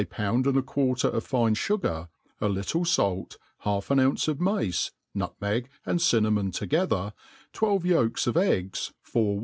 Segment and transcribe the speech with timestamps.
[0.05, 2.07] pound and a quarter of fine fugar,
[2.39, 7.13] a little fait, half an ounce of mace, nutmeg, and cinnamon together,,
[7.53, 9.39] twelve yolks of eggs, four.